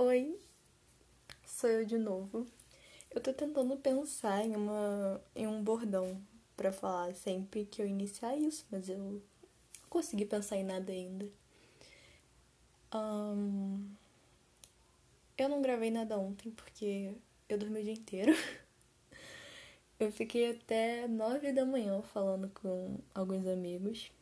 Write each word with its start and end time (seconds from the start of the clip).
Oi, 0.00 0.38
sou 1.44 1.68
eu 1.68 1.84
de 1.84 1.98
novo. 1.98 2.46
Eu 3.10 3.20
tô 3.20 3.32
tentando 3.32 3.76
pensar 3.76 4.44
em, 4.46 4.54
uma, 4.54 5.20
em 5.34 5.44
um 5.44 5.60
bordão 5.60 6.22
para 6.56 6.70
falar 6.70 7.12
sempre 7.16 7.64
que 7.64 7.82
eu 7.82 7.86
iniciar 7.86 8.36
isso, 8.36 8.64
mas 8.70 8.88
eu 8.88 8.96
não 8.96 9.20
consegui 9.90 10.24
pensar 10.24 10.56
em 10.56 10.62
nada 10.62 10.92
ainda. 10.92 11.28
Um, 12.94 13.90
eu 15.36 15.48
não 15.48 15.60
gravei 15.60 15.90
nada 15.90 16.16
ontem 16.16 16.52
porque 16.52 17.12
eu 17.48 17.58
dormi 17.58 17.80
o 17.80 17.84
dia 17.84 17.94
inteiro. 17.94 18.32
Eu 19.98 20.12
fiquei 20.12 20.52
até 20.52 21.08
nove 21.08 21.52
da 21.52 21.66
manhã 21.66 22.00
falando 22.02 22.48
com 22.50 23.00
alguns 23.12 23.48
amigos. 23.48 24.12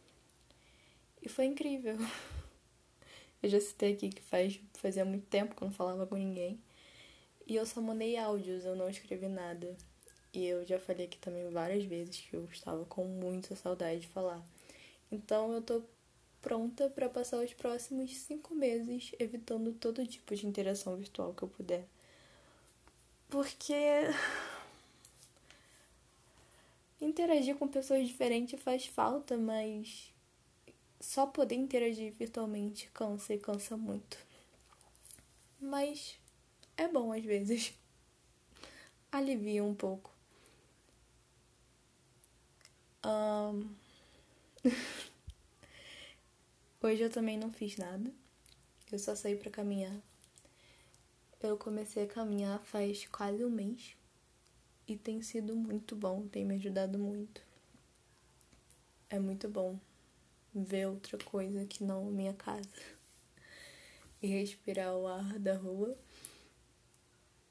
E 1.21 1.29
foi 1.29 1.45
incrível. 1.45 1.99
Eu 3.47 3.51
já 3.51 3.61
citei 3.61 3.93
aqui 3.93 4.09
que 4.09 4.23
faz, 4.23 4.59
fazia 4.75 5.05
muito 5.05 5.25
tempo 5.29 5.55
que 5.55 5.63
eu 5.63 5.69
não 5.69 5.73
falava 5.73 6.05
com 6.05 6.17
ninguém. 6.17 6.61
E 7.47 7.55
eu 7.55 7.65
só 7.65 7.81
mandei 7.81 8.17
áudios, 8.17 8.65
eu 8.65 8.75
não 8.75 8.91
escrevi 8.91 9.29
nada. 9.29 9.77
E 10.35 10.45
eu 10.45 10.67
já 10.67 10.81
falei 10.81 11.07
aqui 11.07 11.17
também 11.19 11.49
várias 11.51 11.85
vezes 11.85 12.19
que 12.29 12.35
eu 12.35 12.45
estava 12.47 12.85
com 12.87 13.05
muita 13.05 13.55
saudade 13.55 14.01
de 14.01 14.09
falar. 14.09 14.45
Então 15.13 15.53
eu 15.53 15.63
tô 15.63 15.81
pronta 16.43 16.91
para 16.91 17.09
passar 17.09 17.39
os 17.39 17.55
próximos 17.55 18.17
cinco 18.17 18.53
meses 18.53 19.13
evitando 19.17 19.73
todo 19.75 20.05
tipo 20.05 20.35
de 20.35 20.45
interação 20.45 20.97
virtual 20.97 21.33
que 21.33 21.45
eu 21.45 21.49
puder. 21.49 21.85
Porque 23.29 23.73
interagir 27.01 27.55
com 27.55 27.69
pessoas 27.69 28.09
diferentes 28.09 28.61
faz 28.61 28.87
falta, 28.87 29.37
mas 29.37 30.13
só 31.17 31.27
poder 31.27 31.55
interagir 31.55 32.13
virtualmente 32.13 32.91
cansa 32.93 33.33
e 33.33 33.39
cansa 33.39 33.75
muito. 33.75 34.19
Mas 35.59 36.21
é 36.77 36.87
bom 36.87 37.11
às 37.11 37.25
vezes. 37.25 37.73
Alivia 39.11 39.65
um 39.65 39.75
pouco. 39.75 40.15
Um... 43.03 43.75
Hoje 46.83 47.05
eu 47.05 47.09
também 47.09 47.39
não 47.39 47.51
fiz 47.51 47.79
nada. 47.79 48.13
Eu 48.93 48.99
só 48.99 49.17
saí 49.17 49.37
para 49.37 49.51
caminhar. 49.51 49.99
Eu 51.41 51.57
comecei 51.57 52.05
a 52.05 52.07
caminhar 52.07 52.61
faz 52.61 53.07
quase 53.07 53.43
um 53.43 53.49
mês 53.49 53.97
e 54.87 54.99
tem 54.99 55.23
sido 55.23 55.57
muito 55.57 55.97
bom, 55.97 56.29
tem 56.29 56.45
me 56.45 56.57
ajudado 56.57 56.99
muito. 56.99 57.41
É 59.09 59.19
muito 59.19 59.49
bom 59.49 59.81
ver 60.63 60.87
outra 60.87 61.19
coisa 61.19 61.65
que 61.67 61.85
não 61.85 62.05
minha 62.07 62.33
casa 62.33 62.69
e 64.23 64.27
respirar 64.27 64.95
o 64.97 65.07
ar 65.07 65.39
da 65.39 65.55
rua. 65.55 65.97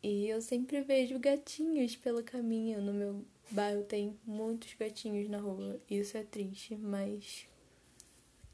E 0.01 0.27
eu 0.27 0.41
sempre 0.41 0.81
vejo 0.81 1.17
gatinhos 1.19 1.95
pelo 1.95 2.23
caminho. 2.23 2.81
No 2.81 2.93
meu 2.93 3.25
bairro 3.49 3.83
tem 3.83 4.17
muitos 4.25 4.73
gatinhos 4.73 5.29
na 5.29 5.39
rua. 5.39 5.79
Isso 5.89 6.17
é 6.17 6.23
triste, 6.23 6.75
mas 6.75 7.47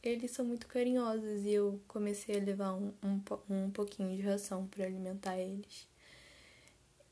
eles 0.04 0.32
são 0.32 0.46
muito 0.46 0.68
carinhosos 0.68 1.46
e 1.46 1.52
eu 1.52 1.80
comecei 1.88 2.40
a 2.40 2.44
levar 2.44 2.74
um, 2.74 2.94
um, 3.04 3.22
um 3.50 3.72
pouquinho 3.72 4.16
de 4.16 4.22
ração 4.22 4.68
para 4.68 4.86
alimentar 4.86 5.38
eles. 5.38 5.88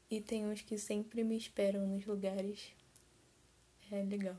E 0.10 0.20
tem 0.20 0.46
uns 0.46 0.62
que 0.62 0.78
sempre 0.78 1.24
me 1.24 1.38
esperam 1.38 1.86
nos 1.88 2.06
lugares. 2.06 2.74
É 3.92 4.02
legal. 4.04 4.38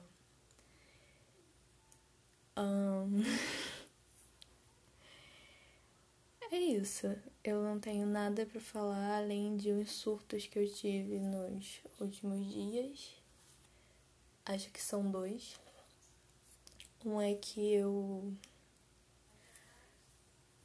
Um... 2.56 3.22
é 6.50 6.58
isso. 6.58 7.06
Eu 7.42 7.62
não 7.62 7.80
tenho 7.80 8.06
nada 8.06 8.44
para 8.46 8.60
falar 8.60 9.18
além 9.18 9.56
de 9.56 9.72
uns 9.72 9.90
surtos 9.92 10.46
que 10.46 10.58
eu 10.58 10.70
tive 10.72 11.18
nos 11.18 11.80
últimos 11.98 12.46
dias. 12.52 13.14
Acho 14.44 14.70
que 14.70 14.82
são 14.82 15.10
dois. 15.10 15.58
Um 17.04 17.20
é 17.20 17.34
que 17.34 17.72
eu 17.72 18.32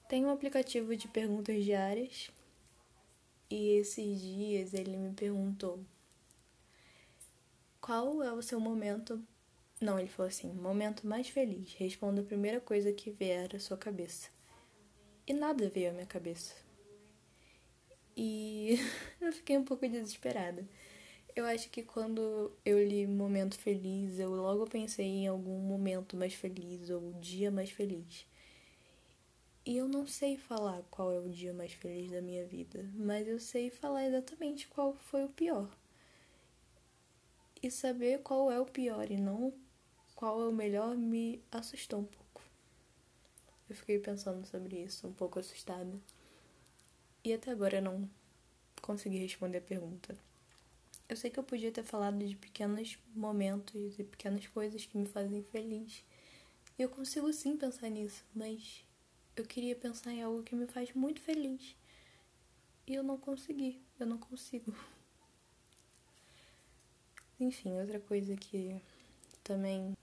tenho 0.09 0.27
um 0.27 0.31
aplicativo 0.31 0.95
de 0.95 1.07
perguntas 1.07 1.63
diárias 1.63 2.29
e 3.49 3.77
esses 3.77 4.21
dias 4.21 4.73
ele 4.73 4.97
me 4.97 5.13
perguntou 5.13 5.79
qual 7.79 8.21
é 8.21 8.33
o 8.33 8.41
seu 8.41 8.59
momento 8.59 9.23
não, 9.85 9.99
ele 9.99 10.09
falou 10.09 10.27
assim: 10.27 10.51
momento 10.51 11.07
mais 11.07 11.29
feliz. 11.29 11.73
Responda 11.75 12.21
a 12.21 12.25
primeira 12.25 12.59
coisa 12.59 12.91
que 12.91 13.11
vier 13.11 13.55
à 13.55 13.59
sua 13.59 13.77
cabeça. 13.77 14.29
E 15.27 15.33
nada 15.33 15.69
veio 15.69 15.91
à 15.91 15.93
minha 15.93 16.05
cabeça. 16.05 16.55
E 18.17 18.79
eu 19.21 19.31
fiquei 19.31 19.57
um 19.57 19.63
pouco 19.63 19.87
desesperada. 19.87 20.67
Eu 21.35 21.45
acho 21.45 21.69
que 21.69 21.83
quando 21.83 22.51
eu 22.65 22.83
li 22.83 23.05
Momento 23.05 23.59
Feliz, 23.59 24.19
eu 24.19 24.31
logo 24.31 24.65
pensei 24.65 25.05
em 25.05 25.27
algum 25.27 25.59
momento 25.59 26.15
mais 26.17 26.33
feliz 26.33 26.89
ou 26.89 27.13
dia 27.19 27.51
mais 27.51 27.69
feliz. 27.69 28.25
E 29.65 29.77
eu 29.77 29.87
não 29.87 30.07
sei 30.07 30.37
falar 30.37 30.81
qual 30.89 31.11
é 31.11 31.19
o 31.19 31.29
dia 31.29 31.53
mais 31.53 31.73
feliz 31.73 32.09
da 32.11 32.21
minha 32.21 32.45
vida, 32.45 32.89
mas 32.95 33.27
eu 33.27 33.39
sei 33.39 33.69
falar 33.69 34.05
exatamente 34.05 34.67
qual 34.67 34.93
foi 34.93 35.25
o 35.25 35.29
pior. 35.29 35.69
E 37.61 37.69
saber 37.69 38.21
qual 38.21 38.51
é 38.51 38.59
o 38.59 38.65
pior 38.65 39.11
e 39.11 39.17
não 39.17 39.53
qual 40.25 40.41
é 40.41 40.47
o 40.47 40.51
melhor 40.51 40.97
me 40.97 41.39
assustou 41.51 41.99
um 41.99 42.05
pouco. 42.05 42.41
Eu 43.69 43.75
fiquei 43.75 43.99
pensando 43.99 44.43
sobre 44.47 44.81
isso, 44.81 45.07
um 45.07 45.13
pouco 45.13 45.37
assustada. 45.37 46.01
E 47.23 47.31
até 47.31 47.51
agora 47.51 47.77
eu 47.77 47.81
não 47.83 48.09
consegui 48.81 49.19
responder 49.19 49.59
a 49.59 49.61
pergunta. 49.61 50.17
Eu 51.07 51.15
sei 51.15 51.29
que 51.29 51.37
eu 51.37 51.43
podia 51.43 51.71
ter 51.71 51.83
falado 51.83 52.17
de 52.17 52.35
pequenos 52.35 52.97
momentos 53.15 53.99
e 53.99 54.03
pequenas 54.03 54.47
coisas 54.47 54.83
que 54.83 54.97
me 54.97 55.05
fazem 55.05 55.43
feliz. 55.43 56.03
E 56.79 56.81
eu 56.81 56.89
consigo 56.89 57.31
sim 57.31 57.55
pensar 57.55 57.89
nisso, 57.89 58.25
mas 58.33 58.83
eu 59.35 59.45
queria 59.45 59.75
pensar 59.75 60.11
em 60.11 60.23
algo 60.23 60.41
que 60.41 60.55
me 60.55 60.65
faz 60.65 60.91
muito 60.95 61.21
feliz. 61.21 61.75
E 62.87 62.95
eu 62.95 63.03
não 63.03 63.19
consegui, 63.19 63.79
eu 63.99 64.07
não 64.07 64.17
consigo. 64.17 64.73
Enfim, 67.39 67.79
outra 67.79 67.99
coisa 67.99 68.35
que 68.35 68.81
também 69.43 69.94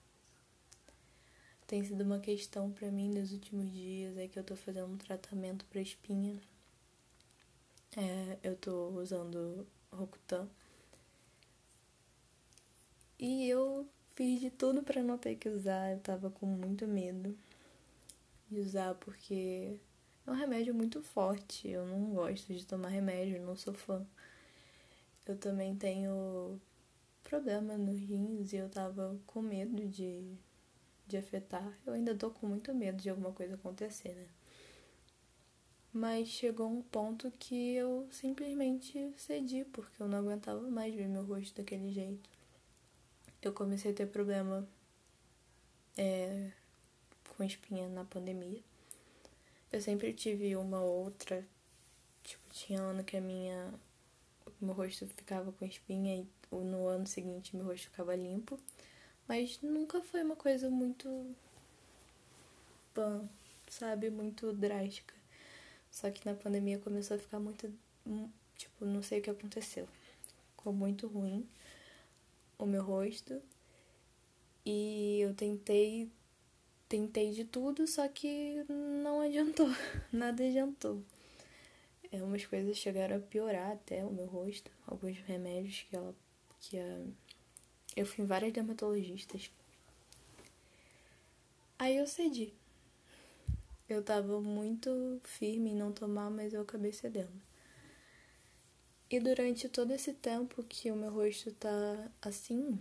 tem 1.73 1.83
sido 1.83 2.05
uma 2.05 2.19
questão 2.19 2.71
para 2.71 2.91
mim 2.91 3.09
nos 3.09 3.33
últimos 3.33 3.73
dias 3.73 4.15
é 4.19 4.29
que 4.29 4.39
eu 4.39 4.45
tô 4.45 4.55
fazendo 4.55 4.93
um 4.93 4.99
tratamento 4.99 5.65
para 5.65 5.81
espinha. 5.81 6.39
É, 7.97 8.37
eu 8.43 8.55
tô 8.57 8.89
usando 8.91 9.67
Rokutan. 9.91 10.47
E 13.19 13.49
eu 13.49 13.89
fiz 14.15 14.39
de 14.39 14.51
tudo 14.51 14.83
para 14.83 15.03
não 15.03 15.17
ter 15.17 15.37
que 15.37 15.49
usar, 15.49 15.93
eu 15.93 16.01
tava 16.01 16.29
com 16.29 16.45
muito 16.45 16.87
medo 16.87 17.35
de 18.51 18.61
usar 18.61 18.95
porque 18.97 19.75
é 20.27 20.31
um 20.31 20.35
remédio 20.35 20.75
muito 20.75 21.03
forte. 21.03 21.69
Eu 21.69 21.87
não 21.87 22.13
gosto 22.13 22.53
de 22.53 22.67
tomar 22.67 22.89
remédio, 22.89 23.41
não 23.41 23.57
sou 23.57 23.73
fã. 23.73 24.07
Eu 25.27 25.39
também 25.39 25.75
tenho 25.75 26.61
problema 27.25 27.79
nos 27.79 27.99
rins 27.99 28.53
e 28.53 28.57
eu 28.57 28.69
tava 28.69 29.19
com 29.27 29.41
medo 29.41 29.89
de 29.89 30.37
de 31.07 31.17
afetar. 31.17 31.79
Eu 31.87 31.93
ainda 31.93 32.15
tô 32.15 32.31
com 32.31 32.47
muito 32.47 32.75
medo 32.75 33.01
de 33.01 33.11
alguma 33.11 33.33
coisa 33.33 33.55
acontecer, 33.55 34.15
né? 34.15 34.29
Mas 35.93 36.29
chegou 36.29 36.69
um 36.69 36.83
ponto 36.83 37.31
que 37.39 37.75
eu 37.75 38.09
simplesmente 38.11 39.13
cedi, 39.17 39.65
porque 39.67 40.03
eu 40.03 40.09
não 40.09 40.19
aguentava 40.19 40.61
mais 40.71 40.95
ver 40.95 41.07
meu 41.07 41.23
rosto 41.23 41.55
daquele 41.57 41.93
jeito. 41.93 42.31
Eu 43.43 43.53
comecei 43.53 43.91
a 43.91 43.95
ter 43.95 44.07
problema 44.07 44.67
é, 45.97 46.51
com 47.37 47.45
espinha 47.45 47.89
na 47.89 48.05
pandemia. 48.05 48.61
Eu 49.71 49.81
sempre 49.83 50.13
tive 50.15 50.57
uma 50.57 50.81
outra, 50.81 51.47
tipo, 52.23 52.43
tinha 52.51 52.81
ano 52.81 53.05
que 53.05 53.17
a 53.17 53.21
minha. 53.21 53.75
Meu 54.61 54.75
rosto 54.75 55.07
ficava 55.09 55.53
com 55.53 55.65
espinha 55.65 56.17
e 56.17 56.27
no 56.51 56.87
ano 56.87 57.07
seguinte 57.07 57.57
meu 57.57 57.67
rosto 57.67 57.91
ficava 57.91 58.15
limpo. 58.15 58.59
Mas 59.29 59.61
nunca 59.63 60.01
foi 60.03 60.23
uma 60.23 60.37
coisa 60.37 60.69
muito. 60.69 61.35
Bom, 62.95 63.29
sabe? 63.69 64.11
Muito 64.11 64.53
drástica. 64.53 65.15
Só 65.91 66.11
que 66.11 66.27
na 66.27 66.35
pandemia 66.35 66.79
começou 66.79 67.17
a 67.17 67.21
ficar 67.21 67.39
muito. 67.39 67.73
Hum, 68.07 68.29
tipo, 68.57 68.85
não 68.85 69.03
sei 69.03 69.21
o 69.21 69.23
que 69.23 69.31
aconteceu. 69.31 69.89
Ficou 70.57 70.73
muito 70.73 71.07
ruim 71.07 71.47
o 72.59 72.67
meu 72.67 72.83
rosto. 72.83 73.41
E 74.65 75.21
eu 75.21 75.35
tentei. 75.35 76.11
Tentei 76.89 77.33
de 77.33 77.45
tudo, 77.45 77.87
só 77.87 78.07
que 78.07 78.65
não 78.69 79.23
adiantou. 79.23 79.69
Nada 80.13 80.45
adiantou. 80.45 81.03
É, 82.11 82.23
umas 82.23 82.45
coisas 82.45 82.77
chegaram 82.77 83.17
a 83.17 83.21
piorar 83.21 83.73
até 83.73 84.05
o 84.05 84.11
meu 84.13 84.27
rosto. 84.27 84.71
Alguns 84.87 85.19
remédios 85.21 85.87
que 85.89 85.97
ela. 85.97 86.15
que 86.61 86.79
a 86.79 86.99
eu 87.97 88.07
fui 88.07 88.25
em 88.25 88.27
várias 88.27 88.53
dermatologistas. 88.53 89.51
Aí 91.79 91.97
eu 91.97 92.07
cedi. 92.07 92.53
eu 93.89 94.03
tava 94.03 94.41
muito 94.41 95.21
firme 95.25 95.71
em 95.71 95.77
não 95.77 95.93
tomar, 95.93 96.31
mas 96.31 96.55
eu 96.55 96.63
acabei 96.63 96.93
cedendo. 96.93 97.33
E 99.11 99.21
durante 99.21 99.69
todo 99.69 99.91
esse 99.93 100.15
tempo 100.15 100.63
que 100.63 100.91
o 100.91 100.97
meu 100.97 101.13
rosto 101.13 101.53
tá 101.53 102.11
assim, 102.23 102.81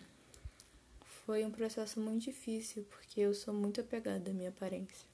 foi 1.26 1.44
um 1.46 1.52
processo 1.52 2.00
muito 2.00 2.24
difícil, 2.24 2.86
porque 2.90 3.20
eu 3.22 3.34
sou 3.34 3.54
muito 3.54 3.82
apegada 3.82 4.32
à 4.32 4.34
minha 4.34 4.50
aparência. 4.50 5.06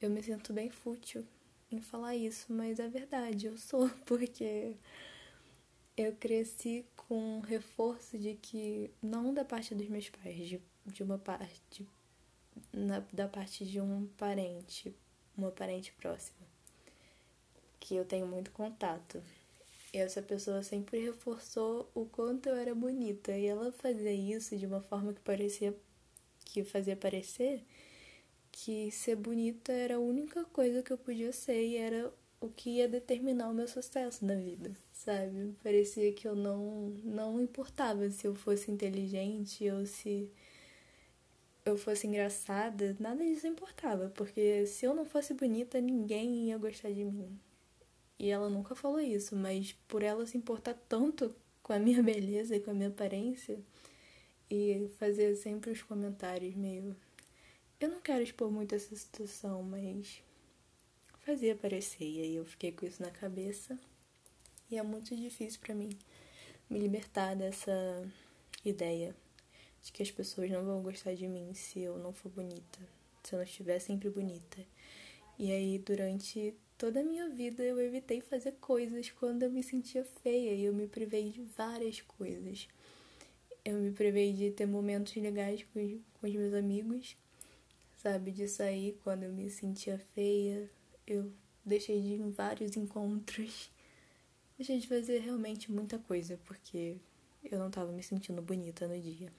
Eu 0.00 0.10
me 0.10 0.22
sinto 0.22 0.52
bem 0.52 0.68
fútil 0.68 1.24
em 1.70 1.80
falar 1.80 2.14
isso, 2.14 2.52
mas 2.52 2.78
é 2.78 2.88
verdade, 2.88 3.46
eu 3.46 3.56
sou, 3.56 3.88
porque 4.04 4.74
eu 5.96 6.14
cresci 6.16 6.84
com 7.08 7.38
um 7.38 7.40
reforço 7.40 8.18
de 8.18 8.34
que, 8.34 8.90
não 9.02 9.32
da 9.32 9.44
parte 9.44 9.74
dos 9.74 9.88
meus 9.88 10.08
pais, 10.08 10.48
de, 10.48 10.60
de 10.86 11.02
uma 11.02 11.18
parte, 11.18 11.86
na, 12.72 13.00
da 13.12 13.28
parte 13.28 13.64
de 13.64 13.80
um 13.80 14.06
parente, 14.16 14.94
uma 15.36 15.50
parente 15.50 15.92
próxima, 15.92 16.46
que 17.78 17.94
eu 17.94 18.04
tenho 18.04 18.26
muito 18.26 18.50
contato. 18.50 19.22
E 19.92 19.98
essa 19.98 20.20
pessoa 20.20 20.62
sempre 20.62 20.98
reforçou 21.00 21.90
o 21.94 22.06
quanto 22.06 22.48
eu 22.48 22.56
era 22.56 22.74
bonita. 22.74 23.32
E 23.32 23.46
ela 23.46 23.72
fazia 23.72 24.12
isso 24.12 24.56
de 24.56 24.66
uma 24.66 24.80
forma 24.80 25.12
que 25.14 25.20
parecia 25.20 25.74
que 26.44 26.64
fazia 26.64 26.96
parecer 26.96 27.64
que 28.50 28.90
ser 28.90 29.16
bonita 29.16 29.70
era 29.70 29.96
a 29.96 29.98
única 29.98 30.44
coisa 30.46 30.82
que 30.82 30.90
eu 30.90 30.96
podia 30.96 31.32
ser 31.32 31.62
e 31.62 31.76
era 31.76 32.10
o 32.40 32.48
que 32.48 32.70
ia 32.70 32.88
determinar 32.88 33.50
o 33.50 33.54
meu 33.54 33.68
sucesso 33.68 34.24
na 34.24 34.34
vida, 34.34 34.74
sabe? 35.04 35.54
Parecia 35.62 36.12
que 36.12 36.26
eu 36.28 36.34
não 36.34 36.90
não 37.04 37.40
importava 37.40 38.10
se 38.10 38.26
eu 38.26 38.34
fosse 38.34 38.70
inteligente 38.70 39.68
ou 39.70 39.86
se 39.86 40.30
eu 41.64 41.76
fosse 41.76 42.06
engraçada, 42.06 42.96
nada 43.00 43.24
disso 43.24 43.46
importava, 43.46 44.08
porque 44.10 44.66
se 44.66 44.86
eu 44.86 44.94
não 44.94 45.04
fosse 45.04 45.34
bonita, 45.34 45.80
ninguém 45.80 46.48
ia 46.48 46.58
gostar 46.58 46.90
de 46.90 47.04
mim. 47.04 47.38
E 48.18 48.30
ela 48.30 48.48
nunca 48.48 48.74
falou 48.74 49.00
isso, 49.00 49.36
mas 49.36 49.72
por 49.88 50.02
ela 50.02 50.26
se 50.26 50.36
importar 50.38 50.74
tanto 50.88 51.34
com 51.62 51.72
a 51.72 51.78
minha 51.78 52.02
beleza 52.04 52.56
e 52.56 52.60
com 52.60 52.70
a 52.70 52.74
minha 52.74 52.88
aparência 52.88 53.58
e 54.50 54.88
fazer 54.98 55.34
sempre 55.36 55.70
os 55.72 55.82
comentários 55.82 56.54
meio 56.54 56.96
eu 57.78 57.90
não 57.90 58.00
quero 58.00 58.22
expor 58.22 58.50
muito 58.50 58.74
essa 58.74 58.94
situação, 58.96 59.62
mas 59.62 60.22
fazia 61.20 61.54
parecer. 61.54 62.04
E 62.04 62.20
aí 62.22 62.36
eu 62.36 62.44
fiquei 62.44 62.72
com 62.72 62.86
isso 62.86 63.02
na 63.02 63.10
cabeça. 63.10 63.78
E 64.70 64.76
é 64.76 64.82
muito 64.82 65.14
difícil 65.14 65.60
para 65.60 65.74
mim 65.74 65.90
me 66.68 66.78
libertar 66.78 67.34
dessa 67.36 67.72
ideia 68.64 69.14
de 69.82 69.92
que 69.92 70.02
as 70.02 70.10
pessoas 70.10 70.50
não 70.50 70.64
vão 70.64 70.82
gostar 70.82 71.14
de 71.14 71.28
mim 71.28 71.54
se 71.54 71.80
eu 71.80 71.98
não 71.98 72.12
for 72.12 72.30
bonita, 72.30 72.78
se 73.22 73.34
eu 73.34 73.38
não 73.38 73.44
estiver 73.44 73.78
sempre 73.78 74.10
bonita. 74.10 74.58
E 75.38 75.52
aí, 75.52 75.78
durante 75.78 76.54
toda 76.76 77.00
a 77.00 77.04
minha 77.04 77.28
vida, 77.28 77.62
eu 77.62 77.80
evitei 77.80 78.20
fazer 78.20 78.52
coisas 78.60 79.10
quando 79.10 79.42
eu 79.42 79.50
me 79.50 79.62
sentia 79.62 80.04
feia 80.22 80.52
e 80.52 80.64
eu 80.64 80.72
me 80.72 80.86
privei 80.86 81.30
de 81.30 81.42
várias 81.42 82.00
coisas. 82.00 82.66
Eu 83.64 83.78
me 83.78 83.92
privei 83.92 84.32
de 84.32 84.50
ter 84.50 84.66
momentos 84.66 85.14
legais 85.16 85.62
com, 85.72 86.00
com 86.20 86.26
os 86.26 86.34
meus 86.34 86.54
amigos 86.54 87.16
sabe? 88.06 88.30
De 88.30 88.46
sair 88.46 88.96
quando 89.02 89.24
eu 89.24 89.32
me 89.32 89.50
sentia 89.50 89.98
feia. 90.14 90.70
Eu 91.04 91.32
deixei 91.64 92.00
de 92.00 92.08
ir 92.08 92.20
em 92.20 92.30
vários 92.30 92.76
encontros. 92.76 93.70
Deixei 94.56 94.78
de 94.78 94.88
fazer 94.88 95.18
realmente 95.18 95.70
muita 95.70 95.98
coisa 95.98 96.38
porque 96.44 96.96
eu 97.44 97.58
não 97.58 97.68
estava 97.68 97.92
me 97.92 98.02
sentindo 98.02 98.40
bonita 98.40 98.88
no 98.88 98.98
dia. 98.98 99.30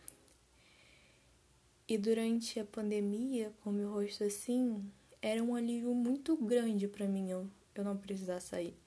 E 1.88 1.98
durante 1.98 2.60
a 2.60 2.66
pandemia, 2.66 3.52
com 3.64 3.72
meu 3.72 3.92
rosto 3.92 4.24
assim, 4.24 4.92
era 5.22 5.42
um 5.42 5.56
alívio 5.56 5.94
muito 5.96 6.38
grande 6.38 6.88
para 6.88 7.08
mim 7.08 7.30
eu, 7.30 7.50
eu 7.74 7.84
não 7.84 7.98
precisar 7.98 8.40
sair. 8.42 8.78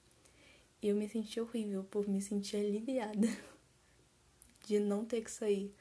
E 0.81 0.87
eu 0.87 0.95
me 0.95 1.09
senti 1.09 1.39
horrível 1.39 1.83
por 1.83 2.07
me 2.07 2.21
sentir 2.21 2.57
aliviada 2.57 3.27
de 4.65 4.79
não 4.79 5.03
ter 5.03 5.21
que 5.21 5.31
sair, 5.31 5.73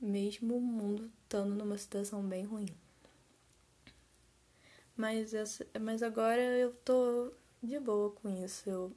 mesmo 0.00 0.56
o 0.56 0.60
mundo 0.60 1.10
estando 1.22 1.54
numa 1.54 1.78
situação 1.78 2.22
bem 2.26 2.44
ruim. 2.44 2.68
Mas, 4.96 5.32
essa, 5.32 5.66
mas 5.80 6.02
agora 6.02 6.42
eu 6.42 6.74
tô 6.84 7.32
de 7.62 7.78
boa 7.78 8.10
com 8.10 8.28
isso. 8.44 8.68
Eu 8.68 8.92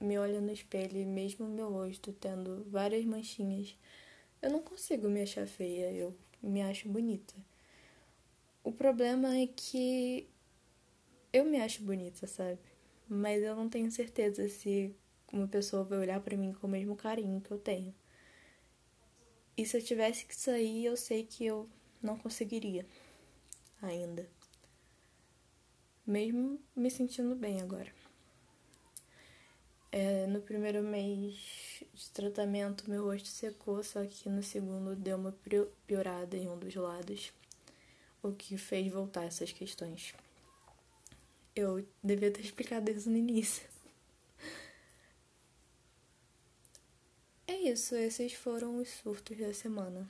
me 0.00 0.18
olho 0.18 0.40
no 0.40 0.52
espelho 0.52 0.96
e 0.96 1.04
mesmo 1.04 1.46
meu 1.46 1.70
rosto 1.70 2.12
tendo 2.12 2.64
várias 2.68 3.04
manchinhas, 3.04 3.76
eu 4.40 4.50
não 4.50 4.62
consigo 4.62 5.08
me 5.08 5.22
achar 5.22 5.46
feia, 5.46 5.92
eu 5.92 6.16
me 6.42 6.62
acho 6.62 6.88
bonita. 6.88 7.34
O 8.64 8.72
problema 8.72 9.36
é 9.36 9.46
que 9.46 10.28
eu 11.32 11.44
me 11.44 11.60
acho 11.60 11.82
bonita, 11.82 12.26
sabe? 12.26 12.60
Mas 13.08 13.42
eu 13.42 13.54
não 13.54 13.68
tenho 13.68 13.90
certeza 13.90 14.48
se 14.48 14.94
uma 15.32 15.46
pessoa 15.46 15.84
vai 15.84 15.98
olhar 15.98 16.20
para 16.20 16.36
mim 16.36 16.52
com 16.52 16.66
o 16.66 16.70
mesmo 16.70 16.96
carinho 16.96 17.40
que 17.40 17.50
eu 17.50 17.58
tenho. 17.58 17.94
E 19.56 19.66
se 19.66 19.76
eu 19.76 19.82
tivesse 19.82 20.24
que 20.24 20.34
sair, 20.34 20.86
eu 20.86 20.96
sei 20.96 21.24
que 21.24 21.44
eu 21.44 21.68
não 22.02 22.16
conseguiria 22.16 22.86
ainda 23.82 24.28
mesmo 26.10 26.58
me 26.74 26.90
sentindo 26.90 27.36
bem 27.36 27.60
agora. 27.60 27.99
É, 29.92 30.26
no 30.28 30.40
primeiro 30.40 30.82
mês 30.82 31.82
de 31.92 32.10
tratamento, 32.10 32.88
meu 32.88 33.04
rosto 33.04 33.26
secou, 33.26 33.82
só 33.82 34.04
que 34.06 34.28
no 34.28 34.42
segundo 34.42 34.94
deu 34.94 35.16
uma 35.16 35.34
piorada 35.86 36.36
em 36.36 36.48
um 36.48 36.56
dos 36.56 36.74
lados, 36.76 37.32
o 38.22 38.32
que 38.32 38.56
fez 38.56 38.92
voltar 38.92 39.24
essas 39.24 39.52
questões. 39.52 40.14
Eu 41.56 41.84
devia 42.02 42.30
ter 42.30 42.42
explicado 42.42 42.90
isso 42.90 43.10
no 43.10 43.16
início. 43.16 43.68
É 47.48 47.54
isso, 47.54 47.96
esses 47.96 48.32
foram 48.32 48.78
os 48.78 48.88
surtos 48.88 49.36
da 49.36 49.52
semana. 49.52 50.08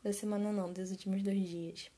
Da 0.00 0.12
semana 0.12 0.52
não, 0.52 0.72
dos 0.72 0.92
últimos 0.92 1.22
dois 1.22 1.48
dias. 1.48 1.90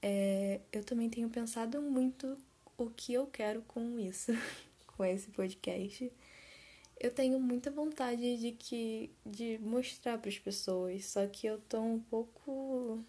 É, 0.00 0.60
eu 0.72 0.84
também 0.84 1.10
tenho 1.10 1.28
pensado 1.28 1.82
muito 1.82 2.38
o 2.76 2.90
que 2.90 3.14
eu 3.14 3.26
quero 3.26 3.62
com 3.62 3.98
isso, 3.98 4.32
com 4.86 5.04
esse 5.04 5.30
podcast. 5.30 6.12
Eu 6.98 7.10
tenho 7.10 7.40
muita 7.40 7.70
vontade 7.70 8.36
de 8.36 8.52
que 8.52 9.10
de 9.26 9.58
mostrar 9.58 10.18
para 10.18 10.28
as 10.28 10.38
pessoas, 10.38 11.06
só 11.06 11.26
que 11.26 11.46
eu 11.46 11.58
tô 11.58 11.80
um 11.80 11.98
pouco 11.98 13.02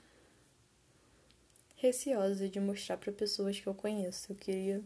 receosa 1.75 2.47
de 2.47 2.59
mostrar 2.59 2.97
para 2.97 3.11
pessoas 3.11 3.59
que 3.59 3.67
eu 3.67 3.73
conheço. 3.75 4.31
Eu 4.31 4.35
queria 4.35 4.83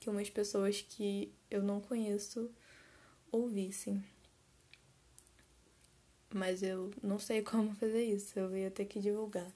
que 0.00 0.10
umas 0.10 0.28
pessoas 0.30 0.80
que 0.80 1.32
eu 1.50 1.62
não 1.62 1.80
conheço 1.80 2.50
ouvissem. 3.30 4.02
Mas 6.32 6.62
eu 6.62 6.90
não 7.02 7.18
sei 7.18 7.42
como 7.44 7.74
fazer 7.74 8.04
isso, 8.04 8.38
eu 8.38 8.56
ia 8.56 8.70
ter 8.70 8.86
que 8.86 8.98
divulgar. 8.98 9.50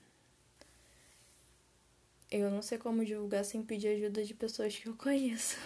Eu 2.30 2.50
não 2.50 2.62
sei 2.62 2.78
como 2.78 3.04
divulgar 3.04 3.44
sem 3.44 3.62
pedir 3.62 3.88
ajuda 3.88 4.24
de 4.24 4.34
pessoas 4.34 4.76
que 4.76 4.88
eu 4.88 4.96
conheço. 4.96 5.56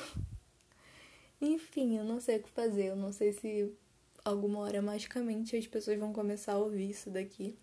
Enfim, 1.41 1.97
eu 1.97 2.05
não 2.05 2.21
sei 2.21 2.38
o 2.38 2.43
que 2.43 2.50
fazer. 2.50 2.87
Eu 2.87 2.97
não 2.97 3.12
sei 3.12 3.33
se 3.33 3.73
alguma 4.25 4.61
hora 4.61 4.83
magicamente 4.83 5.57
as 5.57 5.67
pessoas 5.67 5.99
vão 5.99 6.12
começar 6.12 6.55
a 6.55 6.59
ouvir 6.59 6.91
isso 6.91 7.11
daqui. 7.11 7.57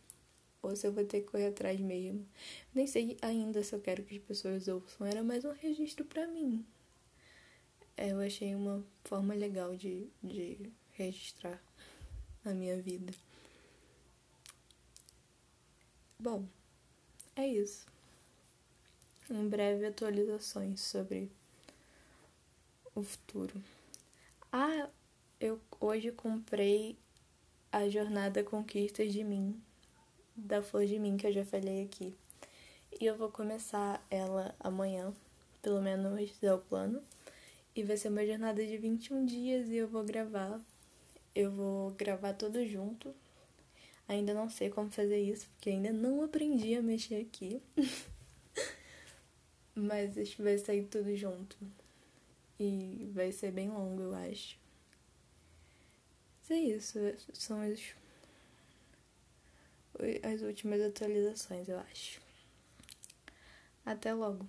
Ou 0.61 0.75
se 0.75 0.87
eu 0.87 0.93
vou 0.93 1.05
ter 1.05 1.21
que 1.21 1.27
correr 1.27 1.47
atrás 1.47 1.79
mesmo. 1.79 2.25
Nem 2.73 2.87
sei 2.87 3.17
ainda 3.21 3.61
se 3.63 3.75
eu 3.75 3.81
quero 3.81 4.03
que 4.03 4.15
as 4.15 4.23
pessoas 4.23 4.67
ouçam. 4.67 5.05
Era 5.05 5.23
mais 5.23 5.45
um 5.45 5.51
registro 5.51 6.05
pra 6.05 6.25
mim. 6.27 6.65
É, 7.97 8.11
eu 8.11 8.19
achei 8.19 8.55
uma 8.55 8.83
forma 9.03 9.33
legal 9.33 9.75
de, 9.75 10.09
de 10.23 10.71
registrar 10.91 11.61
a 12.43 12.51
minha 12.51 12.81
vida. 12.81 13.13
Bom, 16.19 16.45
é 17.35 17.47
isso 17.47 17.94
em 19.29 19.47
breve 19.47 19.87
atualizações 19.87 20.81
sobre 20.81 21.31
o 22.93 23.03
futuro. 23.03 23.61
Ah, 24.51 24.87
eu 25.39 25.59
hoje 25.79 26.11
comprei 26.11 26.97
a 27.71 27.89
jornada 27.89 28.43
Conquistas 28.43 29.11
de 29.11 29.23
Mim, 29.23 29.59
da 30.35 30.61
Flor 30.61 30.85
de 30.85 30.99
Mim, 30.99 31.17
que 31.17 31.27
eu 31.27 31.33
já 31.33 31.43
falei 31.43 31.83
aqui. 31.83 32.13
E 32.99 33.05
eu 33.05 33.17
vou 33.17 33.29
começar 33.29 34.05
ela 34.09 34.55
amanhã, 34.59 35.13
pelo 35.61 35.81
menos 35.81 36.31
é 36.41 36.53
o 36.53 36.59
plano. 36.59 37.01
E 37.75 37.83
vai 37.83 37.97
ser 37.97 38.09
uma 38.09 38.25
jornada 38.25 38.65
de 38.65 38.77
21 38.77 39.25
dias 39.25 39.67
e 39.67 39.75
eu 39.75 39.87
vou 39.87 40.03
gravar. 40.03 40.61
Eu 41.33 41.51
vou 41.51 41.91
gravar 41.91 42.33
tudo 42.33 42.65
junto. 42.65 43.13
Ainda 44.07 44.33
não 44.33 44.49
sei 44.49 44.69
como 44.69 44.89
fazer 44.89 45.19
isso, 45.19 45.47
porque 45.49 45.71
ainda 45.71 45.91
não 45.91 46.23
aprendi 46.23 46.75
a 46.75 46.81
mexer 46.81 47.15
aqui. 47.15 47.61
Mas 49.75 50.15
isso 50.15 50.41
vai 50.41 50.57
sair 50.57 50.85
tudo 50.85 51.15
junto. 51.15 51.57
E 52.59 53.09
vai 53.13 53.31
ser 53.31 53.51
bem 53.51 53.69
longo, 53.69 54.01
eu 54.01 54.15
acho. 54.15 54.57
Mas 56.41 56.51
é 56.51 56.59
isso. 56.59 56.99
São 57.33 57.59
as, 57.61 57.93
as 60.23 60.41
últimas 60.41 60.81
atualizações, 60.81 61.67
eu 61.67 61.77
acho. 61.79 62.21
Até 63.85 64.13
logo. 64.13 64.47